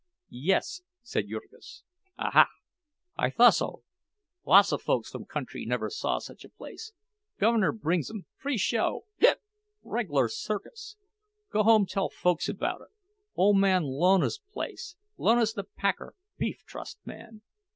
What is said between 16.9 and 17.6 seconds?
man.